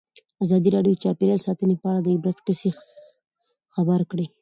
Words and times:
ازادي 0.43 0.69
راډیو 0.75 0.95
د 0.95 1.01
چاپیریال 1.03 1.39
ساتنه 1.47 1.75
په 1.81 1.85
اړه 1.91 1.99
د 2.03 2.07
عبرت 2.15 2.37
کیسې 2.45 2.69
خبر 3.75 3.99
کړي. 4.11 4.25